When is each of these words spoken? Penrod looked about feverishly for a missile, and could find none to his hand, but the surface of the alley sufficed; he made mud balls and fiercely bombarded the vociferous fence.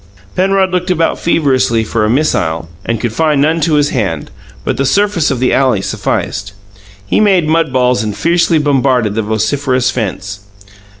Penrod 0.35 0.71
looked 0.71 0.89
about 0.89 1.19
feverishly 1.19 1.83
for 1.83 2.03
a 2.03 2.09
missile, 2.09 2.67
and 2.83 2.99
could 2.99 3.13
find 3.13 3.39
none 3.39 3.61
to 3.61 3.75
his 3.75 3.89
hand, 3.91 4.31
but 4.65 4.75
the 4.77 4.83
surface 4.83 5.29
of 5.29 5.39
the 5.39 5.53
alley 5.53 5.79
sufficed; 5.79 6.53
he 7.05 7.19
made 7.19 7.47
mud 7.47 7.71
balls 7.71 8.01
and 8.01 8.17
fiercely 8.17 8.57
bombarded 8.57 9.13
the 9.13 9.21
vociferous 9.21 9.91
fence. 9.91 10.39